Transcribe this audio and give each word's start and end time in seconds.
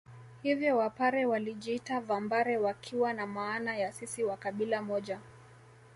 Hivyo 0.43 0.77
Wapare 0.77 1.25
walijiita 1.25 1.99
Vambare 1.99 2.57
wakiwa 2.57 3.13
na 3.13 3.27
maana 3.27 3.77
ya 3.77 3.91
sisi 3.91 4.23
wa 4.23 4.37
kabila 4.37 4.81
moja 4.81 5.19